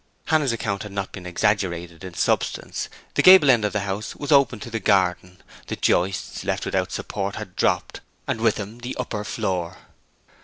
[0.29, 4.31] Hannah's account had not been exaggerated in substance: the gable end of the house was
[4.31, 8.95] open to the garden; the joists, left without support, had dropped, and with them the
[8.99, 9.77] upper floor.